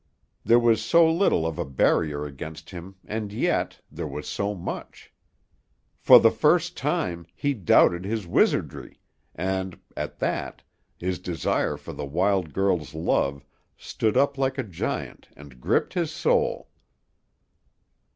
[0.43, 5.13] There was so little of a barrier against him and yet there was so much.
[5.99, 8.99] For the first time, he doubted his wizardry,
[9.35, 10.63] and, at that,
[10.97, 13.45] his desire for the wild girl's love
[13.77, 16.69] stood up like a giant and gripped his soul.